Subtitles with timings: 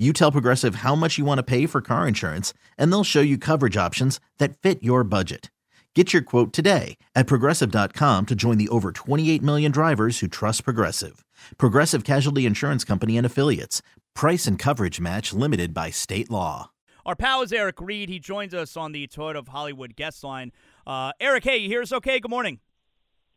[0.00, 3.20] you tell Progressive how much you want to pay for car insurance, and they'll show
[3.20, 5.50] you coverage options that fit your budget.
[5.94, 10.64] Get your quote today at progressive.com to join the over 28 million drivers who trust
[10.64, 11.24] Progressive.
[11.58, 13.82] Progressive Casualty Insurance Company and Affiliates.
[14.14, 16.70] Price and coverage match limited by state law.
[17.04, 18.08] Our pal is Eric Reid.
[18.08, 20.52] He joins us on the Toyota of Hollywood guest line.
[20.86, 22.20] Uh, Eric, hey, you hear us okay?
[22.20, 22.60] Good morning.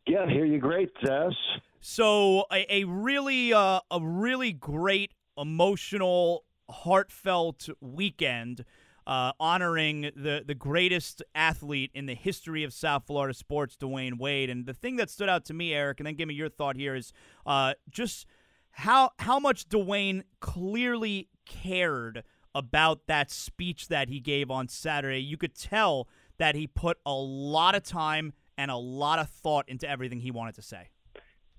[0.06, 1.32] Yeah, hear you great, Jess.
[1.80, 8.64] So a, a really uh, a really great emotional heartfelt weekend
[9.06, 14.48] uh, honoring the, the greatest athlete in the history of South Florida sports, Dwyane Wade.
[14.50, 16.76] And the thing that stood out to me, Eric, and then give me your thought
[16.76, 17.12] here, is
[17.44, 18.26] uh, just
[18.70, 25.20] how how much Dwyane clearly cared about that speech that he gave on Saturday.
[25.20, 29.68] You could tell that he put a lot of time and a lot of thought
[29.68, 30.90] into everything he wanted to say.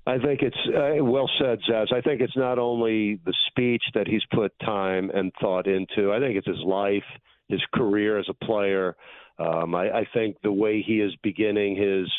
[0.08, 1.92] I think it's uh, well said, Zaz.
[1.92, 6.14] I think it's not only the speech that he's put time and thought into.
[6.14, 7.04] I think it's his life,
[7.50, 8.96] his career as a player.
[9.40, 12.12] Um, I, I think the way he is beginning his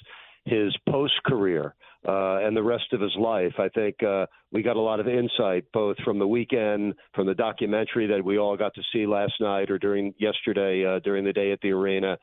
[0.45, 1.75] his post career
[2.07, 3.55] uh, and the rest of his life.
[3.59, 7.35] I think uh, we got a lot of insight both from the weekend, from the
[7.35, 11.33] documentary that we all got to see last night or during yesterday uh, during the
[11.33, 12.17] day at the arena.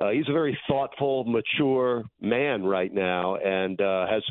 [0.00, 4.22] Uh, he's a very thoughtful, mature man right now, and uh, has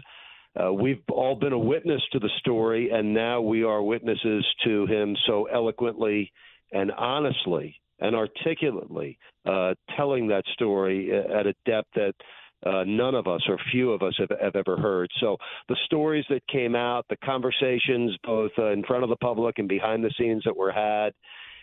[0.56, 4.86] uh, we've all been a witness to the story, and now we are witnesses to
[4.88, 6.32] him so eloquently
[6.72, 12.14] and honestly and articulately uh, telling that story at a depth that
[12.66, 15.10] uh, none of us or few of us have, have, ever heard.
[15.22, 15.38] So
[15.70, 19.68] the stories that came out, the conversations both uh, in front of the public and
[19.68, 21.14] behind the scenes that were had,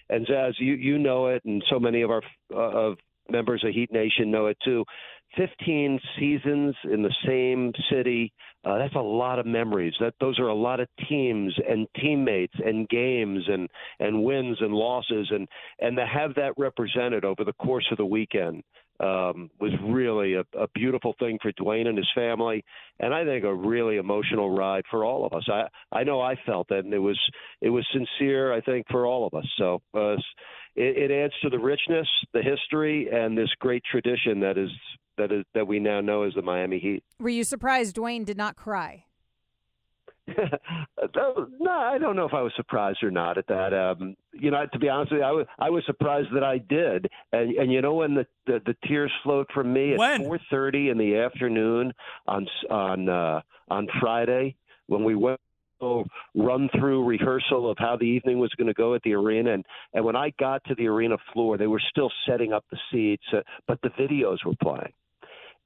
[0.08, 2.22] and Zaz, you you know it, and so many of our
[2.54, 2.98] uh, of
[3.30, 4.84] members of Heat Nation know it too.
[5.36, 8.32] 15 seasons in the same city.
[8.64, 9.92] Uh, that's a lot of memories.
[10.00, 14.72] That those are a lot of teams and teammates and games and and wins and
[14.72, 15.48] losses and
[15.80, 18.62] and to have that represented over the course of the weekend
[19.00, 22.64] um, was really a, a beautiful thing for Dwyane and his family,
[22.98, 25.46] and I think a really emotional ride for all of us.
[25.48, 27.18] I I know I felt that, and it was
[27.60, 28.52] it was sincere.
[28.52, 29.46] I think for all of us.
[29.58, 29.82] So.
[29.94, 30.16] Uh,
[30.76, 34.70] it, it adds to the richness, the history, and this great tradition that is
[35.18, 37.02] that is that we now know as the Miami Heat.
[37.18, 39.04] Were you surprised Dwyane did not cry?
[40.28, 43.72] no, I don't know if I was surprised or not at that.
[43.72, 46.58] Um, you know, to be honest with you, I was I was surprised that I
[46.58, 47.08] did.
[47.32, 50.90] And and you know when the the, the tears flowed from me at four thirty
[50.90, 51.92] in the afternoon
[52.26, 54.56] on on uh, on Friday
[54.88, 55.40] when we went
[56.34, 59.54] run through rehearsal of how the evening was going to go at the arena.
[59.54, 59.64] And
[59.94, 63.24] and when I got to the arena floor they were still setting up the seats
[63.32, 64.92] uh, but the videos were playing.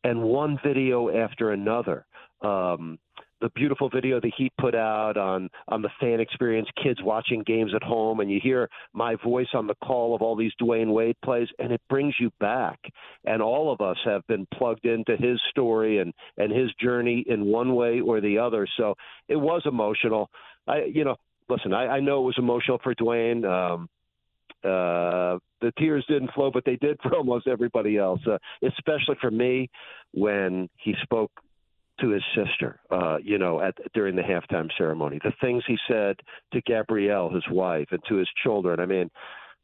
[0.03, 2.07] And one video after another
[2.43, 2.99] um
[3.41, 7.73] the beautiful video the Heat put out on on the fan experience, kids watching games
[7.75, 11.17] at home, and you hear my voice on the call of all these Dwyane Wade
[11.25, 12.79] plays, and it brings you back.
[13.25, 17.47] And all of us have been plugged into his story and and his journey in
[17.47, 18.67] one way or the other.
[18.77, 18.95] So
[19.29, 20.31] it was emotional.
[20.67, 21.17] I you know
[21.49, 23.45] listen, I, I know it was emotional for Dwyane.
[23.45, 23.89] Um,
[24.63, 29.31] uh, the tears didn't flow, but they did for almost everybody else, uh, especially for
[29.31, 29.69] me
[30.13, 31.31] when he spoke
[32.01, 35.19] to his sister, uh, you know, at during the halftime ceremony.
[35.23, 36.17] The things he said
[36.53, 38.81] to Gabrielle, his wife, and to his children.
[38.81, 39.11] I mean,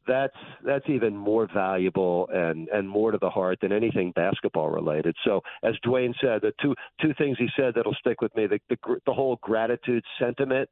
[0.07, 0.35] that's
[0.65, 5.15] that's even more valuable and and more to the heart than anything basketball related.
[5.25, 8.59] So, as Dwyane said, the two two things he said that'll stick with me: the
[8.69, 10.69] the, the whole gratitude sentiment.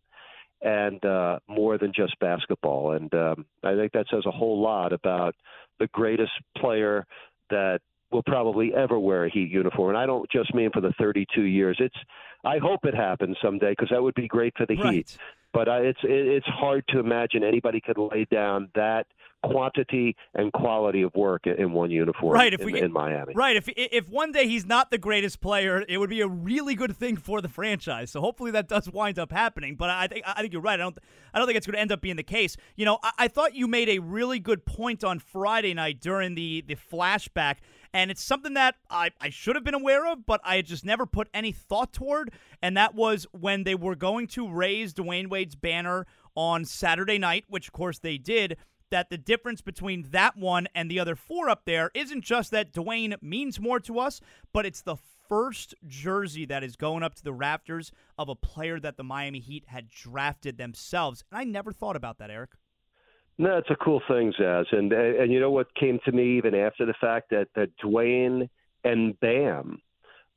[0.61, 4.93] And uh, more than just basketball, and um, I think that says a whole lot
[4.93, 5.35] about
[5.79, 7.05] the greatest player
[7.49, 7.81] that
[8.11, 9.89] will probably ever wear a Heat uniform.
[9.89, 11.77] And I don't just mean for the 32 years.
[11.79, 11.95] It's
[12.43, 14.93] I hope it happens someday because that would be great for the right.
[14.93, 15.17] Heat.
[15.53, 19.07] But uh, it's it, it's hard to imagine anybody could lay down that
[19.43, 23.33] quantity and quality of work in one uniform right, if in, we in Miami.
[23.35, 23.55] Right.
[23.55, 26.95] If if one day he's not the greatest player, it would be a really good
[26.95, 28.11] thing for the franchise.
[28.11, 29.75] So hopefully that does wind up happening.
[29.75, 30.79] But I think I think you're right.
[30.79, 30.97] I don't
[31.33, 32.57] I don't think it's going to end up being the case.
[32.75, 36.35] You know, I, I thought you made a really good point on Friday night during
[36.35, 37.57] the the flashback.
[37.95, 40.83] And it's something that I, I should have been aware of, but I had just
[40.83, 42.29] never put any thought toward.
[42.61, 46.05] And that was when they were going to raise Dwyane Wade's banner
[46.35, 48.57] on Saturday night, which of course they did
[48.91, 52.73] that the difference between that one and the other four up there isn't just that
[52.73, 54.19] Dwyane means more to us,
[54.51, 54.97] but it's the
[55.29, 59.39] first jersey that is going up to the rafters of a player that the Miami
[59.39, 61.23] Heat had drafted themselves.
[61.31, 62.51] And I never thought about that, Eric.
[63.37, 64.65] No, it's a cool thing, Zaz.
[64.71, 68.49] And and you know what came to me even after the fact that that Dwyane
[68.83, 69.81] and Bam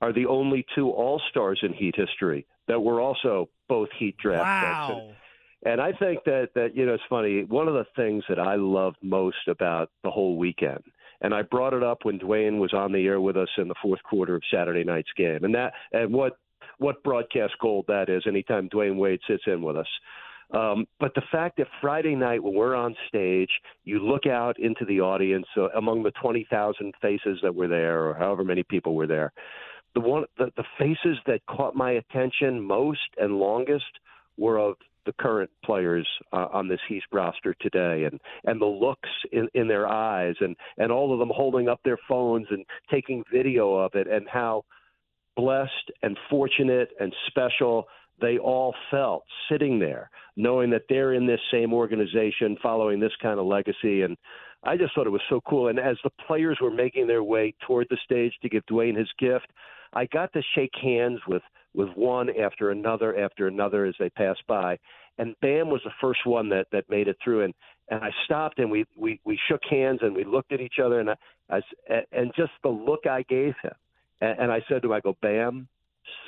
[0.00, 4.45] are the only two All Stars in Heat history that were also both Heat draft
[4.45, 4.89] wow.
[4.89, 5.17] picks.
[5.65, 7.45] And, and I think that that you know it's funny.
[7.45, 10.83] One of the things that I loved most about the whole weekend,
[11.21, 13.75] and I brought it up when Dwyane was on the air with us in the
[13.81, 16.39] fourth quarter of Saturday night's game, and that and what
[16.79, 18.25] what broadcast gold that is.
[18.27, 19.89] Anytime Dwyane Wade sits in with us.
[20.50, 23.50] Um, but the fact that Friday night, when we're on stage,
[23.85, 28.15] you look out into the audience uh, among the 20,000 faces that were there, or
[28.15, 29.33] however many people were there,
[29.95, 33.85] the one the, the faces that caught my attention most and longest
[34.37, 39.09] were of the current players uh, on this Heat roster today, and and the looks
[39.33, 43.25] in, in their eyes, and and all of them holding up their phones and taking
[43.33, 44.65] video of it, and how
[45.37, 47.87] blessed and fortunate and special
[48.20, 53.38] they all felt sitting there, knowing that they're in this same organization, following this kind
[53.38, 54.17] of legacy, and.
[54.65, 55.69] I just thought it was so cool.
[55.69, 59.09] And as the players were making their way toward the stage to give Dwyane his
[59.17, 59.47] gift,
[59.93, 61.43] I got to shake hands with
[61.75, 64.79] with one after another after another as they passed by.
[65.19, 67.44] And Bam was the first one that that made it through.
[67.44, 67.55] And
[67.88, 71.00] and I stopped and we we we shook hands and we looked at each other
[71.00, 71.17] and I,
[71.50, 71.61] I
[72.12, 73.75] and just the look I gave him.
[74.20, 75.69] And, and I said to him, I go, Bam,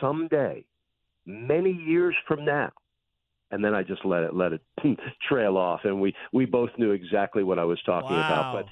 [0.00, 0.64] someday,
[1.30, 2.70] many years from now.
[3.52, 4.60] And then I just let it let it
[5.28, 8.26] trail off, and we we both knew exactly what I was talking wow.
[8.26, 8.52] about.
[8.54, 8.66] But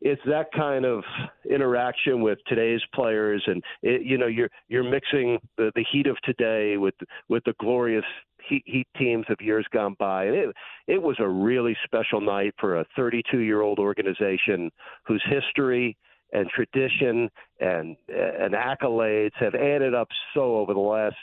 [0.00, 1.02] it's that kind of
[1.48, 6.16] interaction with today's players, and it, you know you're you're mixing the, the heat of
[6.24, 6.94] today with
[7.28, 8.04] with the glorious
[8.48, 10.54] heat, heat teams of years gone by, and it
[10.86, 14.70] it was a really special night for a 32 year old organization
[15.06, 15.96] whose history
[16.34, 21.16] and tradition and and accolades have added up so over the last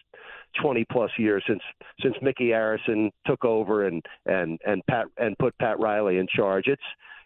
[0.61, 1.61] 20 plus years since
[2.01, 6.67] since Micky Arison took over and and and Pat and put Pat Riley in charge.
[6.67, 6.81] It's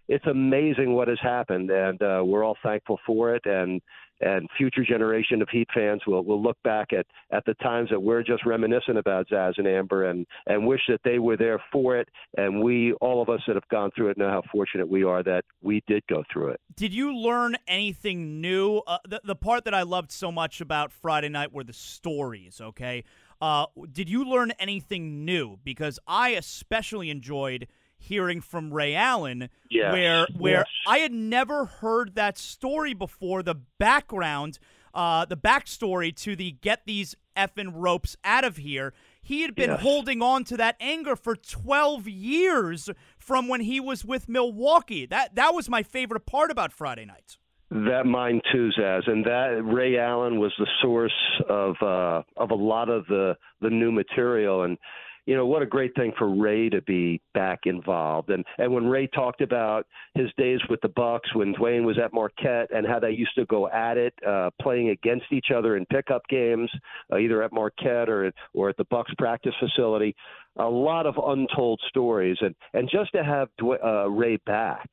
[0.08, 3.44] it's amazing what has happened, and uh, we're all thankful for it.
[3.46, 3.82] And
[4.22, 8.00] and future generation of Heat fans will will look back at at the times that
[8.00, 11.98] we're just reminiscent about Zaz and Amber, and and wish that they were there for
[11.98, 12.10] it.
[12.38, 15.24] And we, all of us that have gone through it, know how fortunate we are
[15.24, 16.62] that we did go through it.
[16.76, 18.82] Did you learn anything new?
[18.88, 22.62] Uh, the the part that I loved so much about Friday night were the stories.
[22.62, 23.04] Okay,
[23.42, 25.58] uh, did you learn anything new?
[25.64, 27.68] Because I especially enjoyed
[28.06, 29.92] hearing from Ray Allen, yes.
[29.92, 30.68] where where yes.
[30.88, 33.44] I had never heard that story before.
[33.44, 34.60] The background,
[34.94, 38.94] uh, the backstory to the get these effing ropes out of here.
[39.22, 39.82] He had been yes.
[39.82, 45.06] holding on to that anger for 12 years from when he was with Milwaukee.
[45.06, 47.38] That that was my favorite part about Friday nights.
[47.72, 51.12] That mine too, Zaz, and that Ray Allen was the source
[51.50, 54.78] of uh, of a lot of the the new material and
[55.26, 58.30] you know what a great thing for Ray to be back involved.
[58.30, 62.14] And and when Ray talked about his days with the Bucks, when Dwyane was at
[62.14, 65.86] Marquette, and how they used to go at it, uh, playing against each other in
[65.88, 66.70] pickup games,
[67.12, 70.16] uh, either at Marquette or or at the Bucks practice facility,
[70.58, 72.38] a lot of untold stories.
[72.42, 74.90] And and just to have uh, Ray back.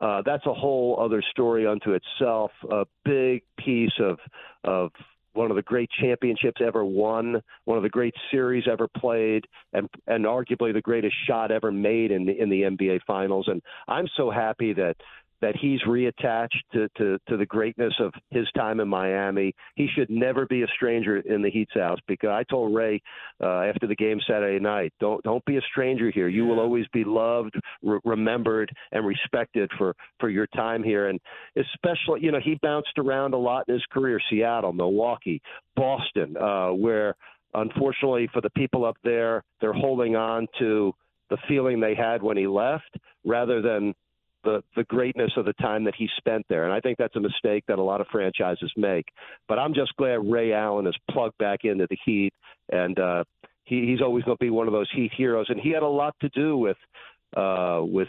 [0.00, 2.50] Uh, that's a whole other story unto itself.
[2.68, 4.18] A big piece of
[4.64, 4.90] of
[5.34, 9.88] one of the great championships ever won, one of the great series ever played, and
[10.06, 13.46] and arguably the greatest shot ever made in the in the NBA Finals.
[13.48, 14.96] And I'm so happy that
[15.42, 19.52] that he's reattached to, to, to the greatness of his time in Miami.
[19.74, 23.02] He should never be a stranger in the Heat's house because I told Ray
[23.42, 26.28] uh, after the game Saturday night, don't don't be a stranger here.
[26.28, 31.08] You will always be loved, re- remembered, and respected for for your time here.
[31.08, 31.20] And
[31.56, 35.42] especially, you know, he bounced around a lot in his career: Seattle, Milwaukee,
[35.74, 37.16] Boston, uh, where
[37.54, 40.92] unfortunately for the people up there, they're holding on to
[41.30, 43.94] the feeling they had when he left rather than
[44.44, 46.64] the the greatness of the time that he spent there.
[46.64, 49.06] And I think that's a mistake that a lot of franchises make.
[49.48, 52.32] But I'm just glad Ray Allen is plugged back into the Heat
[52.70, 53.24] and uh
[53.64, 55.88] he, he's always going to be one of those Heat heroes, and he had a
[55.88, 56.76] lot to do with
[57.36, 58.08] uh, with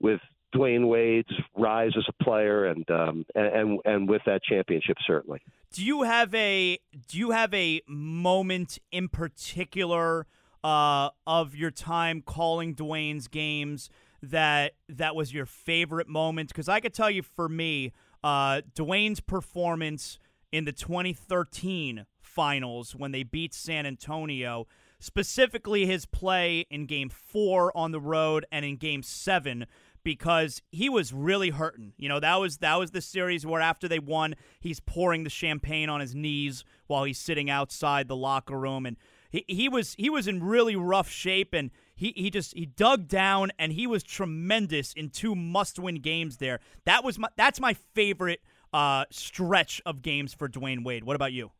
[0.00, 0.20] with
[0.54, 5.40] Dwyane Wade's rise as a player and um, and and with that championship certainly.
[5.72, 10.26] Do you have a do you have a moment in particular
[10.62, 13.88] uh, of your time calling Dwyane's games
[14.22, 16.48] that that was your favorite moment?
[16.48, 20.18] Because I could tell you for me, uh, Dwyane's performance
[20.50, 24.66] in the 2013 finals when they beat San Antonio,
[25.00, 29.66] specifically his play in Game Four on the road and in Game Seven
[30.04, 31.92] because he was really hurting.
[31.96, 35.30] You know, that was that was the series where after they won, he's pouring the
[35.30, 38.96] champagne on his knees while he's sitting outside the locker room and
[39.32, 41.70] he, he was he was in really rough shape and
[42.02, 46.58] he, he just he dug down and he was tremendous in two must-win games there.
[46.84, 48.40] That was my that's my favorite
[48.72, 51.04] uh, stretch of games for Dwyane Wade.
[51.04, 51.52] What about you?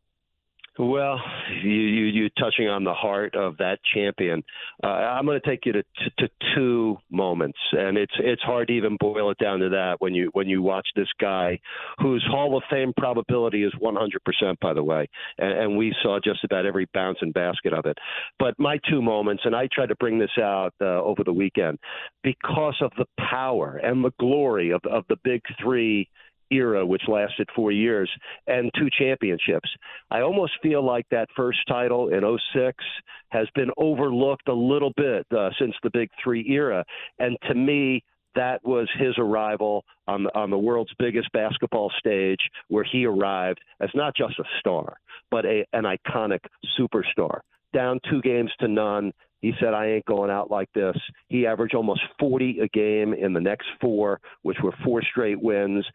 [0.79, 1.21] Well,
[1.61, 4.43] you you you touching on the heart of that champion.
[4.83, 8.69] Uh, I'm going to take you to, to to two moments, and it's it's hard
[8.69, 11.59] to even boil it down to that when you when you watch this guy,
[11.99, 16.43] whose Hall of Fame probability is 100%, by the way, and, and we saw just
[16.43, 17.99] about every bounce and basket of it.
[18.39, 21.77] But my two moments, and I tried to bring this out uh, over the weekend,
[22.23, 26.09] because of the power and the glory of of the big three
[26.53, 28.09] era, which lasted four years,
[28.47, 29.69] and two championships.
[30.11, 32.21] I almost feel like that first title in
[32.53, 32.83] 06
[33.29, 36.83] has been overlooked a little bit uh, since the Big Three era.
[37.19, 38.03] And to me,
[38.35, 43.59] that was his arrival on the, on the world's biggest basketball stage, where he arrived
[43.79, 44.97] as not just a star,
[45.29, 46.39] but a, an iconic
[46.79, 47.39] superstar.
[47.73, 50.95] Down two games to none, he said, I ain't going out like this.
[51.27, 55.85] He averaged almost 40 a game in the next four, which were four straight wins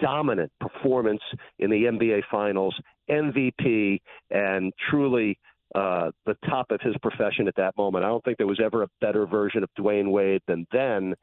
[0.00, 1.22] dominant performance
[1.58, 2.74] in the NBA Finals,
[3.10, 4.00] MVP,
[4.30, 5.38] and truly
[5.74, 8.04] uh, the top of his profession at that moment.
[8.04, 11.14] I don't think there was ever a better version of Dwyane Wade than then.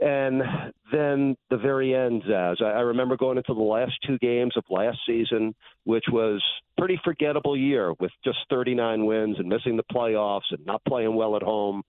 [0.00, 0.42] And
[0.92, 2.62] then the very end, Zaz.
[2.62, 6.42] I remember going into the last two games of last season, which was
[6.76, 11.34] pretty forgettable year with just 39 wins and missing the playoffs and not playing well
[11.36, 11.82] at home.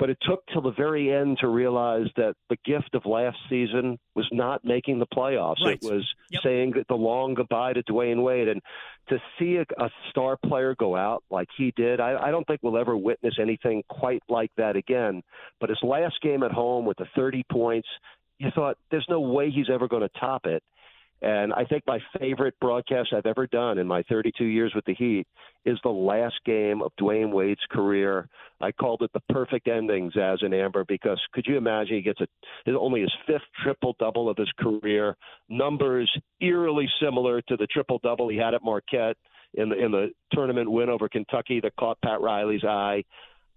[0.00, 3.98] But it took till the very end to realize that the gift of last season
[4.14, 5.62] was not making the playoffs.
[5.62, 5.78] Right.
[5.80, 6.40] It was yep.
[6.42, 8.48] saying the long goodbye to Dwyane Wade.
[8.48, 8.62] And
[9.10, 12.60] to see a, a star player go out like he did, I, I don't think
[12.62, 15.22] we'll ever witness anything quite like that again.
[15.60, 17.88] But his last game at home with the 30 points,
[18.38, 20.62] you thought there's no way he's ever going to top it.
[21.22, 24.94] And I think my favorite broadcast I've ever done in my 32 years with the
[24.94, 25.26] Heat
[25.66, 28.26] is the last game of Dwyane Wade's career.
[28.60, 32.20] I called it the perfect ending, Zaz and Amber, because could you imagine he gets
[32.20, 32.26] a
[32.72, 35.14] only his fifth triple double of his career,
[35.50, 36.10] numbers
[36.40, 39.16] eerily similar to the triple double he had at Marquette
[39.54, 43.04] in the in the tournament win over Kentucky that caught Pat Riley's eye.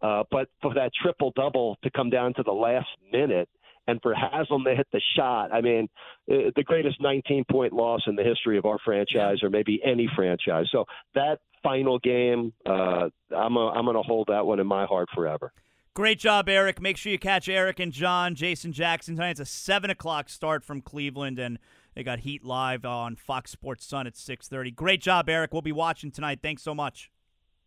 [0.01, 3.47] Uh, but for that triple double to come down to the last minute
[3.87, 5.53] and for Haslem to hit the shot.
[5.53, 5.89] I mean,
[6.31, 10.09] uh, the greatest 19 point loss in the history of our franchise, or maybe any
[10.15, 10.67] franchise.
[10.71, 10.85] So
[11.15, 15.09] that final game, uh, I'm a, I'm going to hold that one in my heart
[15.13, 15.51] forever.
[15.95, 16.81] Great job, Eric.
[16.81, 19.31] Make sure you catch Eric and John, Jason Jackson tonight.
[19.31, 21.59] It's a seven o'clock start from Cleveland, and
[21.93, 24.71] they got Heat live on Fox Sports Sun at six thirty.
[24.71, 25.53] Great job, Eric.
[25.53, 26.39] We'll be watching tonight.
[26.41, 27.11] Thanks so much.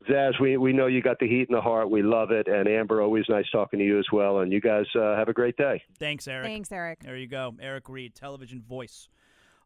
[0.08, 1.90] Zaz, we, we know you got the heat in the heart.
[1.90, 2.46] We love it.
[2.46, 4.40] And Amber, always nice talking to you as well.
[4.40, 5.82] And you guys uh, have a great day.
[5.98, 6.46] Thanks, Eric.
[6.46, 7.00] Thanks, Eric.
[7.02, 7.54] There you go.
[7.60, 9.08] Eric Reid, television voice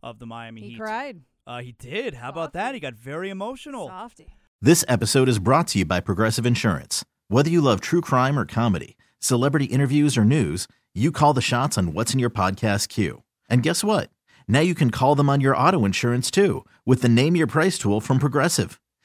[0.02, 0.72] of the Miami he Heat.
[0.75, 1.20] He cried.
[1.46, 2.14] Uh, he did.
[2.14, 2.75] How about that?
[2.75, 3.88] He got very emotional.
[3.88, 4.28] Softy.
[4.62, 7.04] This episode is brought to you by Progressive Insurance.
[7.28, 11.76] Whether you love true crime or comedy, celebrity interviews or news, you call the shots
[11.76, 13.22] on what's in your podcast queue.
[13.49, 14.10] And guess what?
[14.49, 17.78] Now you can call them on your auto insurance too with the Name Your Price
[17.78, 18.80] tool from Progressive.